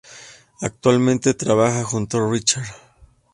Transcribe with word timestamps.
Actualmente 0.61 1.35
trabaja 1.35 1.83
junto 1.83 2.27
Richard. 2.27 2.65